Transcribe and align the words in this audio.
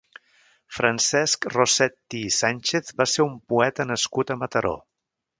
Francesc 0.75 1.45
Rossetti 1.55 2.21
i 2.29 2.31
Sánchez 2.37 2.89
va 3.01 3.07
ser 3.11 3.23
un 3.25 3.35
poeta 3.53 3.87
nascut 3.91 4.33
a 4.33 4.39
Mataró. 4.45 4.73